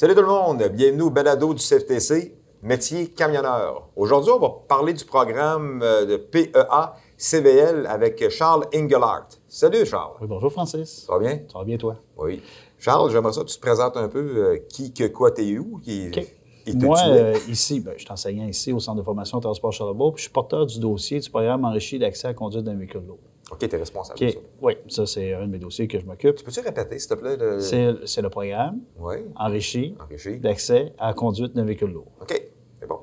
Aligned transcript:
Salut 0.00 0.14
tout 0.14 0.22
le 0.22 0.28
monde, 0.28 0.62
bienvenue 0.72 1.02
au 1.02 1.10
balado 1.10 1.52
du 1.52 1.62
CFTC, 1.62 2.34
métier 2.62 3.08
camionneur. 3.08 3.90
Aujourd'hui, 3.96 4.32
on 4.32 4.38
va 4.38 4.48
parler 4.66 4.94
du 4.94 5.04
programme 5.04 5.82
euh, 5.82 6.06
de 6.06 6.16
PEA 6.16 6.94
CVL 7.18 7.86
avec 7.86 8.30
Charles 8.30 8.64
Engelhardt. 8.74 9.26
Salut 9.46 9.84
Charles. 9.84 10.14
Oui, 10.22 10.26
bonjour 10.26 10.50
Francis. 10.50 11.04
Ça 11.06 11.12
va 11.12 11.18
bien? 11.18 11.40
Ça 11.52 11.58
va 11.58 11.66
bien 11.66 11.76
toi? 11.76 11.96
Oui. 12.16 12.40
Charles, 12.78 13.10
j'aimerais 13.10 13.34
ça 13.34 13.42
que 13.42 13.48
tu 13.48 13.56
te 13.56 13.60
présentes 13.60 13.98
un 13.98 14.08
peu 14.08 14.20
euh, 14.20 14.56
qui, 14.70 14.94
que, 14.94 15.06
quoi, 15.06 15.32
t'es 15.32 15.58
où? 15.58 15.78
Qui, 15.84 16.08
OK. 16.08 16.16
et 16.16 16.28
t'es-tu 16.64 16.86
Moi, 16.86 16.98
euh, 17.06 17.36
ici, 17.46 17.80
ben, 17.80 17.92
je 17.98 18.04
suis 18.04 18.10
enseignant 18.10 18.48
ici 18.48 18.72
au 18.72 18.80
Centre 18.80 19.00
de 19.00 19.04
formation 19.04 19.38
Transport 19.38 19.72
Charlebourg, 19.74 20.14
puis 20.14 20.22
je 20.22 20.28
suis 20.28 20.32
porteur 20.32 20.64
du 20.64 20.80
dossier 20.80 21.20
du 21.20 21.28
programme 21.28 21.66
enrichi 21.66 21.98
d'accès 21.98 22.28
à 22.28 22.30
la 22.30 22.34
conduite 22.34 22.64
d'un 22.64 22.76
véhicule 22.76 23.04
lourd. 23.06 23.18
OK, 23.52 23.58
t'es 23.68 23.76
responsable 23.76 24.18
OK. 24.20 24.26
de 24.26 24.32
ça. 24.32 24.38
Oui, 24.62 24.74
ça, 24.88 25.06
c'est 25.06 25.34
un 25.34 25.42
de 25.46 25.50
mes 25.52 25.58
dossiers 25.58 25.88
que 25.88 25.98
je 25.98 26.06
m'occupe. 26.06 26.42
Peux-tu 26.44 26.60
répéter, 26.60 26.98
s'il 26.98 27.08
te 27.10 27.14
plaît? 27.14 27.36
Le... 27.36 27.60
C'est 27.60 27.94
c'est 28.06 28.22
le 28.22 28.30
programme 28.30 28.80
Oui, 28.98 29.16
enrichi 29.36 29.94
enrichi. 30.00 30.38
d'accès 30.38 30.92
à 30.98 31.08
la 31.08 31.14
conduite 31.14 31.54
d'un 31.54 31.64
véhicule 31.64 31.90
lourd. 31.92 32.06
OK, 32.20 32.50
c'est 32.78 32.86
bon. 32.86 32.98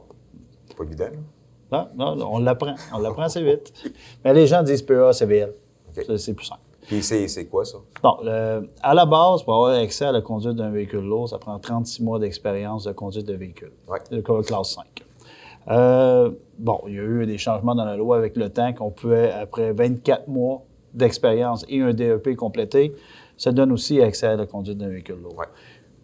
C'est 0.68 0.78
pas 0.78 0.84
évident. 0.84 1.10
Non, 1.72 1.88
non, 1.98 2.16
non, 2.16 2.30
on 2.36 2.40
l'apprend. 2.40 2.76
On 2.94 3.00
l'apprend 3.00 3.24
assez 3.24 3.44
vite. 3.44 3.74
Mais 4.24 4.34
les 4.34 4.48
gens 4.48 4.64
disent 4.64 4.82
PA, 4.84 5.12
CVL. 5.12 5.54
OK. 5.96 6.04
Ça, 6.06 6.18
C'est 6.18 6.34
plus 6.34 6.46
simple. 6.46 6.62
Puis 6.88 7.04
c'est 7.04 7.28
c'est 7.28 7.48
quoi, 7.48 7.66
ça? 7.66 7.80
Bon, 8.02 8.16
le- 8.24 8.70
à 8.82 8.94
la 8.94 9.06
base, 9.06 9.44
pour 9.44 9.56
avoir 9.56 9.72
accès 9.78 10.06
à 10.06 10.14
la 10.14 10.22
conduite 10.22 10.56
d'un 10.56 10.70
véhicule 10.72 11.02
lourd, 11.02 11.28
ça 11.28 11.38
prend 11.38 11.60
36 11.60 12.02
mois 12.02 12.18
d'expérience 12.20 12.86
de 12.86 12.94
conduite 12.94 13.26
de 13.28 13.34
véhicule. 13.34 13.74
Ouais. 13.90 14.00
de 14.10 14.22
classe 14.22 14.48
5. 14.76 14.86
Euh, 15.70 16.32
bon, 16.58 16.80
il 16.88 16.96
y 16.96 17.00
a 17.00 17.04
eu 17.04 17.26
des 17.26 17.38
changements 17.38 17.76
dans 17.76 17.86
la 17.86 17.98
loi 17.98 18.18
avec 18.18 18.38
le 18.38 18.50
temps 18.50 18.74
qu'on 18.74 18.90
pouvait, 18.92 19.32
après 19.32 19.74
24 19.74 20.28
mois 20.28 20.64
d'expérience 20.94 21.66
et 21.70 21.82
un 21.82 21.94
DEP 21.94 22.36
complété, 22.36 22.94
ça 23.36 23.52
donne 23.52 23.72
aussi 23.72 24.02
accès 24.02 24.28
à 24.28 24.36
la 24.36 24.46
conduite 24.46 24.78
d'un 24.78 24.88
véhicule 24.90 25.18
lourd. 25.22 25.36
Ouais. 25.38 25.46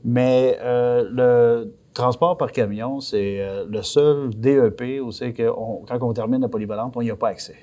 Mais 0.03 0.58
euh, 0.61 1.08
le 1.09 1.73
transport 1.94 2.38
par 2.38 2.52
camion, 2.52 3.00
c'est 3.00 3.39
euh, 3.39 3.66
le 3.70 3.81
seul 3.81 4.30
DEP 4.31 5.00
où 5.02 5.11
c'est 5.11 5.31
que 5.33 5.50
on- 5.50 5.83
quand 5.88 6.02
on 6.02 6.14
termine 6.14 6.42
la 6.42 6.50
polyvalente, 6.50 6.94
on 6.98 7.02
n'y 7.02 7.11
a 7.11 7.16
pas 7.16 7.30
accès. 7.30 7.55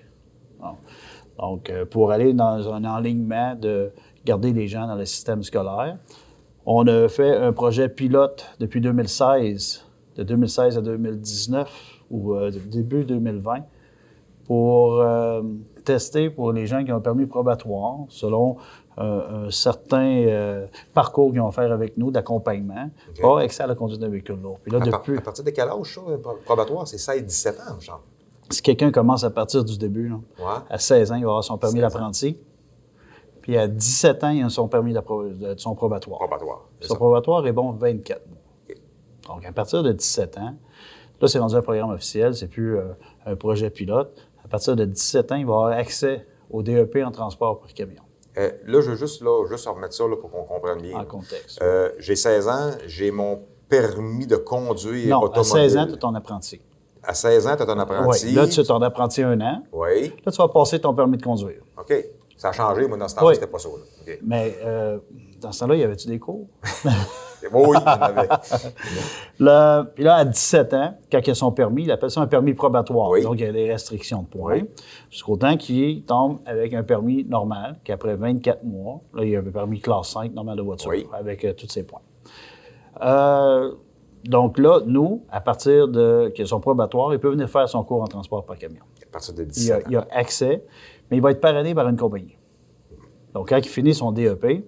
Donc, 1.38 1.72
pour 1.90 2.12
aller 2.12 2.34
dans 2.34 2.70
un 2.72 2.84
enlignement 2.84 3.54
de 3.54 3.92
garder 4.26 4.52
les 4.52 4.68
gens 4.68 4.86
dans 4.86 4.94
le 4.94 5.06
système 5.06 5.42
scolaire, 5.42 5.96
on 6.66 6.86
a 6.86 7.08
fait 7.08 7.34
un 7.34 7.52
projet 7.52 7.88
pilote 7.88 8.46
depuis 8.60 8.82
2016, 8.82 9.86
de 10.16 10.22
2016 10.22 10.78
à 10.78 10.80
2019 10.80 11.70
ou 12.11 12.34
euh, 12.34 12.50
début 12.50 13.05
2020, 13.05 13.61
pour 14.47 15.00
euh, 15.00 15.42
tester 15.84 16.28
pour 16.30 16.53
les 16.53 16.66
gens 16.66 16.84
qui 16.84 16.92
ont 16.92 16.97
un 16.97 17.00
permis 17.00 17.27
probatoire 17.27 17.98
selon 18.08 18.56
euh, 18.98 19.47
un 19.47 19.50
certain 19.50 20.66
parcours 20.92 21.31
qu'ils 21.31 21.41
vont 21.41 21.53
faire 21.53 21.70
avec 21.72 21.97
nous 21.97 22.11
d'accompagnement, 22.11 22.91
OK. 23.11 23.20
pour 23.20 23.38
accès 23.38 23.62
à 23.62 23.66
la 23.69 23.75
conduite 23.77 24.00
d'un 24.00 24.08
véhicule 24.08 24.41
lourd. 24.42 24.58
Puis 24.62 24.72
là, 24.72 24.78
À, 24.78 24.84
depuis, 24.84 25.16
à 25.16 25.20
partir 25.20 25.44
de 25.44 25.50
quel 25.50 25.69
âge, 25.69 25.94
ça, 25.94 26.00
pro- 26.20 26.36
probatoire? 26.44 26.86
C'est 26.88 26.97
16-17 26.98 27.48
ans, 27.61 27.78
Charles. 27.81 28.00
si 28.50 28.61
quelqu'un 28.61 28.91
commence 28.91 29.22
à 29.25 29.31
partir 29.31 29.64
du 29.64 29.78
début, 29.78 30.08
là, 30.08 30.16
Ouais. 30.38 30.61
à 30.69 30.78
16 30.78 31.12
ans, 31.12 31.14
il 31.14 31.22
va 31.22 31.28
avoir 31.28 31.44
son 31.44 31.56
permis 31.56 31.77
16 31.81 31.84
ans. 31.84 31.88
d'apprenti. 31.88 32.36
Puis 33.42 33.56
à 33.56 33.69
17 33.69 34.25
ans, 34.25 34.31
il 34.31 34.42
a 34.42 34.48
son 34.50 34.69
permis 34.69 34.92
de 34.92 35.00
son 35.56 35.75
probatoire. 35.75 36.19
Probatoire. 36.19 36.69
Son 36.81 36.88
ça. 36.88 36.94
probatoire 36.97 37.47
est 37.47 37.53
bon 37.53 37.70
24 37.70 38.27
mois. 38.27 38.36
Donc, 39.34 39.44
à 39.46 39.52
partir 39.52 39.82
de 39.82 39.92
17 39.92 40.38
ans, 40.38 40.54
là, 41.20 41.28
c'est 41.28 41.38
rendu 41.38 41.54
un 41.54 41.62
programme 41.62 41.90
officiel, 41.90 42.34
c'est 42.34 42.48
plus 42.48 42.76
euh, 42.76 42.88
un 43.26 43.36
projet 43.36 43.70
pilote. 43.70 44.10
À 44.44 44.48
partir 44.48 44.74
de 44.76 44.84
17 44.84 45.32
ans, 45.32 45.36
il 45.36 45.46
va 45.46 45.52
avoir 45.54 45.66
accès 45.72 46.26
au 46.50 46.62
DEP 46.62 46.98
en 47.04 47.10
transport 47.12 47.60
par 47.60 47.72
camion, 47.72 48.02
Euh, 48.38 48.50
là, 48.66 48.80
je 48.80 48.90
veux 48.90 48.96
juste, 48.96 49.22
là, 49.22 49.44
juste 49.48 49.66
remettre 49.68 49.94
ça 49.94 50.04
là, 50.08 50.16
pour 50.16 50.30
qu'on 50.30 50.42
comprenne 50.44 50.80
bien. 50.82 50.98
en 50.98 51.04
contexte. 51.04 51.60
Euh, 51.62 51.90
j'ai 51.98 52.16
16 52.16 52.48
ans, 52.48 52.70
j'ai 52.86 53.10
mon 53.12 53.42
permis 53.69 54.26
de 54.26 54.36
conduire 54.36 55.08
non, 55.10 55.20
à 55.22 55.24
automobile. 55.26 55.52
16 55.52 55.76
ans, 55.76 55.86
tu 55.86 55.92
es 55.94 55.96
ton 55.96 56.14
apprenti. 56.14 56.60
À 57.02 57.14
16 57.14 57.46
ans, 57.46 57.56
tu 57.56 57.62
as 57.62 57.66
ton 57.66 57.78
apprenti. 57.78 58.26
Oui, 58.26 58.32
là, 58.34 58.46
tu 58.48 58.60
es 58.60 58.64
ton 58.64 58.82
apprenti 58.82 59.22
un 59.22 59.40
an. 59.40 59.62
Oui. 59.72 60.12
Là, 60.26 60.32
tu 60.32 60.38
vas 60.38 60.48
passer 60.48 60.80
ton 60.80 60.92
permis 60.94 61.16
de 61.19 61.22
conduire. 61.22 61.62
OK. 61.78 61.94
Ça 62.36 62.48
a 62.48 62.52
changé. 62.52 62.86
Moi, 62.88 62.98
dans 62.98 63.06
ce 63.08 63.14
temps-là, 63.14 63.28
Oui. 63.28 63.34
c'était 63.36 63.46
pas 63.46 63.58
ça. 63.58 63.69
là. 63.69 64.14
Mais 64.22 64.56
euh, 64.64 64.98
dans 65.40 65.52
ce 65.52 65.60
temps-là, 65.60 65.76
y 65.76 65.82
avait-tu 65.84 66.08
des 66.08 66.19
cours? 66.19 66.46
Oui, 67.52 67.62
oui, 67.68 67.76
il 67.80 67.82
y 67.82 67.88
en 67.88 68.02
avait. 68.02 68.28
Puis 69.94 70.04
là, 70.04 70.14
à 70.16 70.24
17 70.24 70.74
ans, 70.74 70.94
quand 71.10 71.20
il 71.26 71.30
a 71.30 71.34
son 71.34 71.52
permis, 71.52 71.84
il 71.84 71.90
appelle 71.90 72.10
ça 72.10 72.20
un 72.20 72.26
permis 72.26 72.54
probatoire. 72.54 73.10
Oui. 73.10 73.22
Donc, 73.22 73.34
il 73.38 73.46
y 73.46 73.48
a 73.48 73.52
des 73.52 73.70
restrictions 73.70 74.22
de 74.22 74.26
points. 74.28 74.54
Oui. 74.54 74.64
Jusqu'au 75.10 75.36
temps 75.36 75.56
qu'il 75.56 76.02
tombe 76.04 76.38
avec 76.46 76.74
un 76.74 76.82
permis 76.82 77.24
normal, 77.24 77.78
qu'après 77.84 78.16
24 78.16 78.64
mois, 78.64 79.00
là, 79.14 79.24
il 79.24 79.30
y 79.30 79.36
a 79.36 79.40
un 79.40 79.42
permis 79.42 79.80
classe 79.80 80.08
5 80.10 80.32
normal 80.34 80.56
de 80.56 80.62
voiture, 80.62 80.90
Oui. 80.90 81.06
avec 81.12 81.44
euh, 81.44 81.52
tous 81.54 81.68
ses 81.68 81.82
points. 81.84 82.02
Euh, 83.02 83.72
donc 84.24 84.58
là, 84.58 84.80
nous, 84.86 85.24
à 85.30 85.40
partir 85.40 85.88
de 85.88 86.30
qu'il 86.34 86.44
a 86.44 86.46
son 86.48 86.60
probatoire, 86.60 87.14
il 87.14 87.18
peut 87.18 87.30
venir 87.30 87.48
faire 87.48 87.68
son 87.68 87.82
cours 87.84 88.02
en 88.02 88.06
transport 88.06 88.44
par 88.44 88.58
camion. 88.58 88.82
À 89.02 89.12
partir 89.12 89.34
de 89.34 89.42
Il 89.42 89.46
a, 89.46 89.46
17 89.46 89.76
ans. 89.76 89.88
il 89.90 89.96
a 89.96 90.06
accès, 90.10 90.62
mais 91.10 91.16
il 91.16 91.22
va 91.22 91.30
être 91.30 91.40
parrainé 91.40 91.74
par 91.74 91.88
une 91.88 91.96
compagnie. 91.96 92.36
Donc, 93.32 93.48
quand 93.48 93.56
il 93.58 93.68
finit 93.68 93.94
son 93.94 94.12
DEP, 94.12 94.64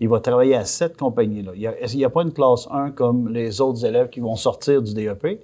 il 0.00 0.08
va 0.08 0.20
travailler 0.20 0.54
à 0.54 0.64
cette 0.64 0.96
compagnie-là. 0.96 1.52
Il 1.54 1.96
n'y 1.96 2.04
a, 2.04 2.10
pas 2.10 2.22
une 2.22 2.32
classe 2.32 2.68
1 2.70 2.92
comme 2.92 3.28
les 3.28 3.60
autres 3.60 3.84
élèves 3.84 4.08
qui 4.08 4.20
vont 4.20 4.36
sortir 4.36 4.82
du 4.82 4.94
DEP. 4.94 5.40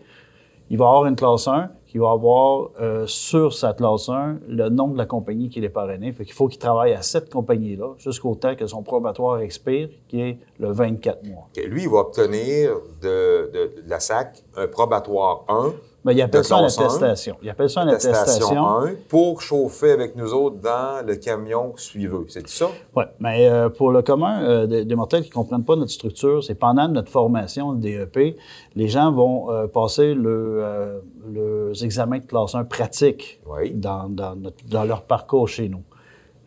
Il 0.71 0.79
va 0.79 0.87
avoir 0.87 1.07
une 1.07 1.17
classe 1.17 1.47
1 1.49 1.71
qui 1.87 1.99
va 1.99 2.11
avoir 2.11 2.71
euh, 2.81 3.07
sur 3.07 3.53
sa 3.53 3.73
classe 3.73 4.09
1 4.09 4.39
le 4.49 4.69
nom 4.69 4.89
de 4.89 4.99
la 4.99 5.07
compagnie 5.07 5.49
qu'il 5.49 5.65
est 5.65 5.69
parrainé. 5.69 6.13
Fait 6.13 6.25
qu'il 6.25 6.35
faut 6.35 6.49
qu'il 6.49 6.59
travaille 6.59 6.93
à 6.93 7.03
cette 7.03 7.31
compagnie-là 7.31 7.95
jusqu'au 7.99 8.35
temps 8.35 8.55
que 8.55 8.67
son 8.67 8.83
probatoire 8.83 9.41
expire, 9.41 9.89
qui 10.09 10.21
est 10.21 10.39
le 10.59 10.73
24 10.73 11.25
mois. 11.25 11.49
Lui, 11.57 11.83
il 11.83 11.89
va 11.89 11.99
obtenir 11.99 12.77
de 13.03 13.51
la 13.87 14.01
SAC 14.01 14.43
un 14.57 14.67
probatoire 14.67 15.45
1. 15.49 15.73
Mais 16.05 16.15
il 16.15 16.21
appelle 16.21 16.43
De 16.43 16.47
ça 16.47 16.59
une 16.59 16.65
attestation. 16.67 17.37
Il 17.43 17.49
appelle 17.49 17.71
ça 17.71 17.83
une 17.83 17.89
attestation 17.89 18.21
attestation. 18.21 18.67
1 18.81 18.91
pour 19.09 19.41
chauffer 19.41 19.93
avec 19.93 20.17
nous 20.17 20.35
autres 20.35 20.57
dans 20.57 21.05
le 21.07 21.17
camion 21.17 21.73
suiveux. 21.77 22.27
C'est 22.29 22.47
ça? 22.47 22.67
Oui, 22.95 23.05
mais 23.21 23.49
euh, 23.49 23.71
pour 23.71 23.91
le 23.91 24.03
commun 24.03 24.43
euh, 24.43 24.67
des, 24.67 24.85
des 24.85 24.95
mortels 24.95 25.23
qui 25.23 25.31
ne 25.31 25.35
comprennent 25.35 25.65
pas 25.65 25.77
notre 25.77 25.93
structure, 25.93 26.45
c'est 26.45 26.57
pendant 26.57 26.89
notre 26.89 27.11
formation, 27.11 27.73
le 27.73 27.79
DEP, 27.79 28.37
les 28.77 28.89
gens 28.89 29.13
vont 29.13 29.51
euh, 29.51 29.67
passer 29.67 30.13
le, 30.13 31.01
leurs 31.33 31.83
examens 31.83 32.19
de 32.19 32.27
classe 32.27 32.55
1 32.55 32.65
pratiques 32.65 33.41
Oui. 33.47 33.71
dans, 33.73 34.09
dans 34.11 34.37
notre- 34.37 34.65
dans 34.69 34.85
leur 34.85 35.03
parcours 35.05 35.49
chez 35.49 35.69
nous. 35.71 35.83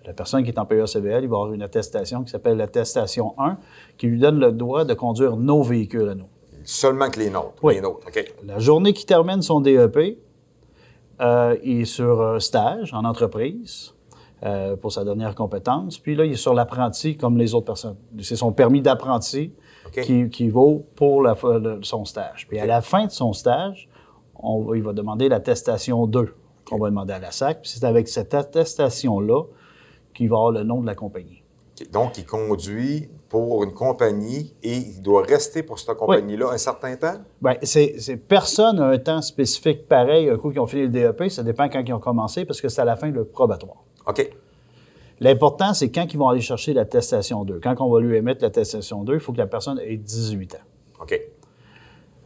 La 0.05 0.13
personne 0.13 0.43
qui 0.43 0.51
est 0.51 0.59
en 0.59 0.65
PEA-CVL, 0.65 1.23
il 1.23 1.29
va 1.29 1.35
avoir 1.37 1.51
une 1.51 1.61
attestation 1.63 2.23
qui 2.23 2.29
s'appelle 2.31 2.55
l'attestation 2.57 3.33
1, 3.37 3.57
qui 3.97 4.07
lui 4.07 4.19
donne 4.19 4.39
le 4.39 4.51
droit 4.53 4.85
de 4.85 4.93
conduire 4.93 5.35
nos 5.35 5.63
véhicules 5.63 6.07
à 6.07 6.15
nous. 6.15 6.27
Seulement 6.69 7.09
que 7.09 7.17
les 7.19 7.29
nôtres. 7.29 7.53
Oui. 7.63 7.75
Les 7.75 7.81
nôtres. 7.81 8.05
OK? 8.07 8.33
La 8.45 8.59
journée 8.59 8.91
qui 8.91 9.05
termine 9.05 9.41
son 9.41 9.61
DEP, 9.61 10.19
euh, 11.21 11.57
il 11.63 11.81
est 11.81 11.85
sur 11.85 12.21
un 12.21 12.39
stage 12.41 12.93
en 12.93 13.05
entreprise 13.05 13.93
euh, 14.43 14.75
pour 14.75 14.91
sa 14.91 15.05
dernière 15.05 15.33
compétence. 15.33 15.97
Puis 15.97 16.15
là, 16.15 16.25
il 16.25 16.33
est 16.33 16.35
sur 16.35 16.53
l'apprenti 16.53 17.15
comme 17.15 17.37
les 17.37 17.55
autres 17.55 17.65
personnes. 17.67 17.95
C'est 18.19 18.35
son 18.35 18.51
permis 18.51 18.81
d'apprenti 18.81 19.53
qui, 20.03 20.29
qui 20.29 20.49
vaut 20.49 20.85
pour 20.95 21.21
la, 21.21 21.35
le- 21.43 21.79
son 21.83 22.03
stage. 22.03 22.47
Puis 22.49 22.59
à 22.59 22.65
la 22.65 22.81
fin 22.81 23.05
de 23.05 23.11
son 23.11 23.31
stage, 23.31 23.87
on 24.35 24.73
il 24.73 24.83
va 24.83 24.91
demander 24.91 25.29
l'attestation 25.29 26.05
2 26.05 26.35
qu'on 26.65 26.77
va 26.79 26.89
demander 26.89 27.13
à 27.13 27.19
la 27.19 27.31
SAC. 27.31 27.61
Puis 27.61 27.71
c'est 27.71 27.85
avec 27.85 28.09
cette 28.09 28.33
attestation-là 28.33 29.43
qu'il 30.13 30.29
va 30.29 30.35
avoir 30.35 30.51
le 30.51 30.63
nom 30.63 30.81
de 30.81 30.85
la 30.85 30.95
compagnie. 30.95 31.43
Donc, 31.91 32.17
il 32.17 32.25
conduit 32.25 33.09
pour 33.29 33.63
une 33.63 33.73
compagnie 33.73 34.55
et 34.63 34.73
il 34.77 35.01
doit 35.01 35.21
rester 35.23 35.63
pour 35.63 35.77
cette 35.79 35.95
compagnie-là 35.97 36.49
un 36.51 36.57
certain 36.57 36.95
temps? 36.95 37.15
Bien, 37.41 37.55
c'est, 37.63 37.95
c'est- 37.99 38.17
personne 38.17 38.77
n'a 38.77 38.85
un 38.87 38.97
temps 38.97 39.21
spécifique 39.21 39.87
pareil, 39.87 40.29
un 40.29 40.37
coup 40.37 40.49
qu'ils 40.49 40.59
ont 40.59 40.67
fini 40.67 40.83
le 40.83 40.89
DEP, 40.89 41.29
ça 41.29 41.43
dépend 41.43 41.67
quand 41.69 41.83
ils 41.85 41.93
ont 41.93 41.99
commencé, 41.99 42.45
parce 42.45 42.61
que 42.61 42.69
c'est 42.69 42.81
à 42.81 42.85
la 42.85 42.95
fin 42.95 43.09
le 43.11 43.25
probatoire. 43.25 43.83
OK. 44.07 44.29
L'important, 45.19 45.73
c'est 45.73 45.89
quand 45.91 46.05
ils 46.13 46.17
vont 46.17 46.29
aller 46.29 46.41
chercher 46.41 46.73
l'attestation 46.73 47.43
2. 47.43 47.59
Quand 47.61 47.75
on 47.79 47.91
va 47.91 47.99
lui 47.99 48.15
émettre 48.15 48.43
l'attestation 48.43 49.03
2, 49.03 49.15
il 49.15 49.19
faut 49.19 49.33
que 49.33 49.39
la 49.39 49.47
personne 49.47 49.79
ait 49.79 49.97
18 49.97 50.55
ans. 50.55 51.01
OK. 51.01 51.19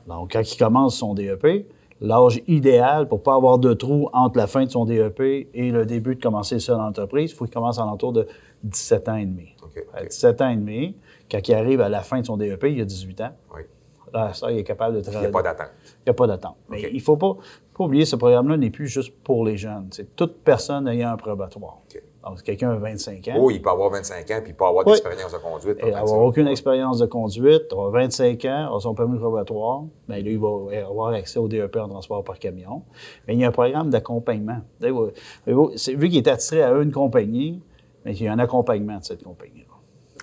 Donc, 0.07 0.31
quand 0.33 0.41
il 0.41 0.57
commence 0.57 0.97
son 0.97 1.13
DEP, 1.13 1.67
l'âge 2.01 2.41
idéal 2.47 3.07
pour 3.07 3.19
ne 3.19 3.23
pas 3.23 3.35
avoir 3.35 3.59
de 3.59 3.73
trou 3.73 4.09
entre 4.11 4.37
la 4.37 4.47
fin 4.47 4.65
de 4.65 4.71
son 4.71 4.85
DEP 4.85 5.19
et 5.53 5.71
le 5.71 5.85
début 5.85 6.15
de 6.15 6.21
commencer 6.21 6.59
seul 6.59 6.77
en 6.77 6.87
entreprise, 6.87 7.31
il 7.31 7.35
faut 7.35 7.45
qu'il 7.45 7.53
commence 7.53 7.79
à 7.79 7.85
l'entour 7.85 8.11
de 8.11 8.27
17 8.63 9.09
ans 9.09 9.15
et 9.15 9.25
demi. 9.25 9.55
À 9.93 10.01
OK. 10.01 10.07
17 10.07 10.41
ans 10.41 10.49
et 10.49 10.55
demi, 10.55 10.95
quand 11.29 11.47
il 11.47 11.53
arrive 11.53 11.81
à 11.81 11.89
la 11.89 12.01
fin 12.01 12.19
de 12.19 12.25
son 12.25 12.37
DEP, 12.37 12.63
il 12.65 12.81
a 12.81 12.85
18 12.85 13.21
ans. 13.21 13.31
Oui. 13.55 13.61
Là, 14.13 14.33
ça, 14.33 14.51
il 14.51 14.57
est 14.57 14.63
capable 14.63 14.95
de 14.95 14.99
Il 14.99 15.03
n'y 15.03 15.09
travailler. 15.11 15.27
a 15.27 15.31
pas 15.31 15.41
d'attente. 15.43 15.69
Il 15.85 16.03
n'y 16.07 16.09
a 16.09 16.13
pas 16.13 16.27
d'attente. 16.27 16.55
Mais 16.69 16.81
il 16.81 16.95
ne 16.95 16.99
faut 17.01 17.15
pas, 17.15 17.37
pas 17.77 17.83
oublier, 17.85 18.03
ce 18.03 18.17
programme-là 18.17 18.57
n'est 18.57 18.69
plus 18.69 18.87
juste 18.87 19.13
pour 19.23 19.45
les 19.45 19.55
jeunes. 19.55 19.87
C'est 19.91 20.15
toute 20.17 20.39
personne 20.43 20.87
ayant 20.89 21.11
un 21.11 21.17
probatoire. 21.17 21.77
Donc, 22.23 22.37
si 22.37 22.43
quelqu'un 22.43 22.69
a 22.71 22.75
25 22.75 23.27
ans, 23.29 23.35
Oh, 23.39 23.49
il 23.49 23.61
peut 23.61 23.69
avoir 23.71 23.89
25 23.89 24.29
ans 24.31 24.39
puis 24.43 24.51
il 24.51 24.55
peut 24.55 24.65
avoir 24.65 24.85
Oui. 24.85 24.93
d'expérience 24.93 25.31
de 25.33 25.37
conduite. 25.39 25.79
par 25.79 25.87
avoir 25.89 26.03
25. 26.05 26.21
aucune 26.27 26.47
expérience 26.47 26.99
de 26.99 27.05
conduite, 27.07 27.63
avoir 27.71 27.89
25 27.91 28.45
ans, 28.45 28.65
avoir 28.65 28.81
son 28.81 28.93
permis 28.93 29.15
de 29.15 29.19
probatoire, 29.19 29.83
bien, 30.07 30.19
lui, 30.19 30.33
il 30.33 30.39
va 30.39 30.85
avoir 30.87 31.13
accès 31.13 31.39
au 31.39 31.47
DEP 31.47 31.75
en 31.77 31.87
transport 31.89 32.23
par 32.23 32.37
camion. 32.37 32.83
Mais 33.27 33.33
il 33.33 33.39
y 33.39 33.43
a 33.43 33.47
un 33.47 33.51
programme 33.51 33.89
d'accompagnement. 33.89 34.59
Vu 35.47 36.09
qu'il 36.09 36.17
est 36.17 36.27
attiré 36.27 36.61
à 36.63 36.71
une 36.77 36.91
compagnie, 36.91 37.61
mais 38.05 38.13
il 38.15 38.23
y 38.23 38.27
a 38.27 38.33
un 38.33 38.39
accompagnement 38.39 38.97
de 38.99 39.03
cette 39.03 39.23
compagnie-là. 39.23 39.65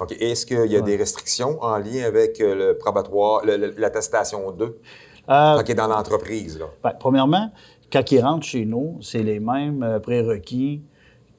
OK. 0.01 0.13
Est-ce 0.21 0.47
qu'il 0.47 0.71
y 0.71 0.77
a 0.77 0.81
des 0.81 0.97
restrictions 0.97 1.59
en 1.61 1.77
lien 1.79 2.05
avec 2.07 2.41
euh, 2.41 2.55
le 2.55 2.79
probatoire, 2.79 3.43
l'attestation 3.45 4.53
2, 4.53 4.65
Euh, 4.65 5.57
quand 5.57 5.63
il 5.67 5.71
est 5.73 5.75
dans 5.75 5.89
l'entreprise? 5.89 6.59
là? 6.59 6.67
ben, 6.85 6.93
premièrement, 6.99 7.51
quand 7.93 8.11
il 8.13 8.21
rentre 8.23 8.45
chez 8.47 8.65
nous, 8.65 8.99
c'est 9.01 9.23
les 9.25 9.41
mêmes 9.41 9.83
euh, 9.83 9.99
prérequis 9.99 10.83